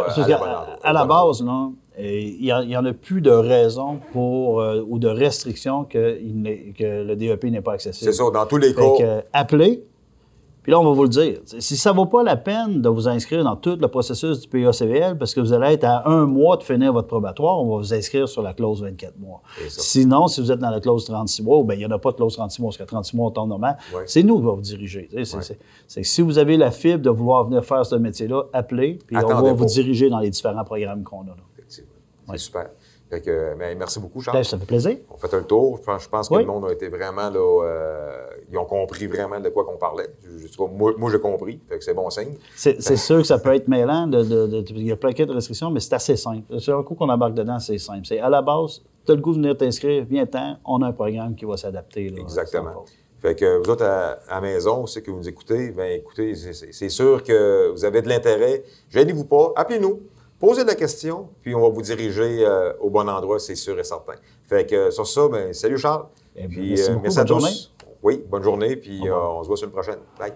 à, 0.82 0.92
la 0.92 1.00
à 1.00 1.04
base, 1.04 1.42
euh, 1.42 1.70
il 1.98 2.40
n'y 2.40 2.76
en, 2.76 2.84
a 2.84 2.92
plus 2.92 3.20
de 3.20 3.30
raison 3.30 3.98
pour, 4.12 4.60
euh, 4.60 4.82
ou 4.88 4.98
de 4.98 5.08
restriction 5.08 5.84
que, 5.84 6.18
il 6.20 6.40
n'est- 6.40 6.72
que 6.78 7.02
le 7.04 7.16
DEP 7.16 7.44
n'est 7.50 7.60
pas 7.60 7.72
accessible. 7.72 8.10
C'est 8.12 8.16
ça, 8.16 8.30
dans 8.30 8.46
tous 8.46 8.56
les 8.56 8.74
cas. 8.74 9.22
appelez, 9.32 9.82
puis 10.66 10.72
là, 10.72 10.80
on 10.80 10.84
va 10.84 10.90
vous 10.90 11.04
le 11.04 11.08
dire. 11.08 11.38
Si 11.60 11.76
ça 11.76 11.92
ne 11.92 11.96
vaut 11.96 12.06
pas 12.06 12.24
la 12.24 12.34
peine 12.34 12.82
de 12.82 12.88
vous 12.88 13.06
inscrire 13.06 13.44
dans 13.44 13.54
tout 13.54 13.76
le 13.80 13.86
processus 13.86 14.40
du 14.40 14.48
PACVL, 14.48 15.16
parce 15.16 15.32
que 15.32 15.38
vous 15.38 15.52
allez 15.52 15.74
être 15.74 15.84
à 15.84 16.08
un 16.10 16.26
mois 16.26 16.56
de 16.56 16.64
finir 16.64 16.92
votre 16.92 17.06
probatoire, 17.06 17.60
on 17.60 17.70
va 17.70 17.76
vous 17.76 17.94
inscrire 17.94 18.28
sur 18.28 18.42
la 18.42 18.52
clause 18.52 18.82
24 18.82 19.16
mois. 19.20 19.42
Sinon, 19.68 20.26
si 20.26 20.40
vous 20.40 20.50
êtes 20.50 20.58
dans 20.58 20.70
la 20.70 20.80
clause 20.80 21.04
36 21.04 21.44
mois, 21.44 21.62
ben, 21.62 21.74
il 21.74 21.78
n'y 21.78 21.86
en 21.86 21.90
a 21.92 22.00
pas 22.00 22.10
de 22.10 22.16
clause 22.16 22.34
36 22.34 22.60
mois, 22.62 22.70
parce 22.70 22.78
que 22.78 22.82
36 22.82 23.14
mois, 23.16 23.28
on 23.28 23.30
tombe 23.30 23.48
normal. 23.48 23.76
Ouais. 23.94 24.02
C'est 24.06 24.24
nous 24.24 24.38
qui 24.38 24.44
va 24.44 24.50
vous 24.54 24.60
diriger. 24.60 25.08
C'est 25.12 25.18
Ouais. 25.36 25.42
c'est- 25.42 25.58
c'est 25.86 26.00
que 26.00 26.06
si 26.08 26.20
vous 26.20 26.36
avez 26.36 26.56
la 26.56 26.72
fibre 26.72 27.02
de 27.04 27.10
vouloir 27.10 27.44
venir 27.44 27.64
faire 27.64 27.86
ce 27.86 27.94
métier-là, 27.94 28.42
appelez, 28.52 28.98
puis 29.06 29.16
on 29.16 29.20
va 29.28 29.52
vous 29.52 29.58
pas. 29.58 29.64
diriger 29.66 30.10
dans 30.10 30.18
les 30.18 30.30
différents 30.30 30.64
programmes 30.64 31.04
qu'on 31.04 31.22
a. 31.22 31.26
là. 31.26 31.36
Effectivement. 31.58 31.90
C'est 32.32 32.38
super. 32.38 32.70
Fait 33.08 33.20
que, 33.20 33.54
ben, 33.56 33.78
merci 33.78 34.00
beaucoup, 34.00 34.20
Charles. 34.20 34.38
Ben, 34.38 34.42
Ça 34.44 34.58
fait 34.58 34.66
plaisir. 34.66 34.96
On 35.10 35.16
fait 35.16 35.32
un 35.34 35.42
tour. 35.42 35.76
Je 35.78 35.82
pense, 35.82 36.02
je 36.02 36.08
pense 36.08 36.28
que 36.28 36.34
le 36.34 36.44
monde 36.44 36.64
a 36.68 36.72
été 36.72 36.88
vraiment 36.88 37.30
là. 37.30 37.64
euh, 37.64 38.26
ils 38.50 38.58
ont 38.58 38.64
compris 38.64 39.06
vraiment 39.06 39.38
de 39.38 39.48
quoi 39.48 39.64
qu'on 39.64 39.76
parlait. 39.76 40.08
Je- 40.24 40.62
moi, 40.62 40.92
moi 40.98 41.10
j'ai 41.12 41.20
compris. 41.20 41.60
Fait 41.68 41.78
que 41.78 41.84
c'est 41.84 41.94
bon 41.94 42.10
signe. 42.10 42.34
C'est 42.56 42.80
sûr 42.96 43.18
que 43.18 43.22
ça 43.26 43.38
peut 43.38 43.54
être 43.54 43.68
mêlant. 43.68 44.06
De, 44.08 44.22
de- 44.24 44.46
de- 44.46 44.64
il 44.70 44.86
y 44.86 44.92
a 44.92 44.96
plein 44.96 45.10
de 45.12 45.32
restrictions, 45.32 45.70
mais 45.70 45.80
c'est 45.80 45.94
assez 45.94 46.16
simple. 46.16 46.58
C'est 46.58 46.72
un 46.72 46.82
coup 46.82 46.94
qu'on 46.96 47.08
embarque 47.08 47.34
dedans, 47.34 47.58
c'est 47.60 47.78
simple. 47.78 48.04
C'est 48.06 48.18
à 48.18 48.28
la 48.28 48.42
base, 48.42 48.82
tu 49.04 49.12
as 49.12 49.14
le 49.14 49.20
goût 49.20 49.32
de 49.32 49.36
venir 49.38 49.56
t'inscrire, 49.56 50.04
viens-t'en, 50.08 50.56
on 50.64 50.82
a 50.82 50.88
un 50.88 50.92
programme 50.92 51.34
qui 51.36 51.44
va 51.44 51.56
s'adapter. 51.56 52.12
Exactement. 52.18 52.84
Fait 53.20 53.34
que 53.34 53.58
vous 53.58 53.70
autres, 53.70 53.84
à, 53.84 54.18
la 54.28 54.40
maison, 54.40 54.84
ceux 54.86 55.00
que 55.00 55.10
vous 55.10 55.18
nous 55.18 55.28
écoutez, 55.28 55.70
bien 55.70 55.86
écoutez, 55.86 56.34
c'est 56.34 56.88
sûr 56.88 57.22
que 57.22 57.70
vous 57.70 57.84
avez 57.84 58.02
de 58.02 58.08
l'intérêt. 58.08 58.62
Gênez-vous 58.90 59.24
pas, 59.24 59.52
appelez-nous, 59.56 60.00
posez 60.38 60.64
la 60.64 60.74
question, 60.74 61.28
puis 61.42 61.54
on 61.54 61.60
va 61.62 61.68
vous 61.68 61.82
diriger 61.82 62.44
euh, 62.46 62.72
au 62.80 62.90
bon 62.90 63.08
endroit, 63.08 63.38
c'est 63.38 63.54
sûr 63.54 63.78
et 63.78 63.84
certain. 63.84 64.14
Fait 64.48 64.66
que 64.68 64.90
sur 64.90 65.06
ça, 65.06 65.28
ben, 65.28 65.52
salut 65.52 65.78
Charles. 65.78 66.06
Eh 66.34 66.46
bien, 66.46 66.48
Puis 66.48 66.68
merci 66.70 66.84
euh, 66.84 66.92
beaucoup, 66.94 67.02
merci 67.02 67.18
à 67.18 67.24
bonne 67.24 67.38
tous. 67.38 67.42
journée. 67.44 67.56
Oui, 68.02 68.24
bonne 68.28 68.42
journée, 68.42 68.76
puis 68.76 69.08
euh, 69.08 69.16
on 69.16 69.42
se 69.42 69.48
voit 69.48 69.56
sur 69.56 69.66
une 69.66 69.72
prochaine. 69.72 69.98
Bye. 70.18 70.32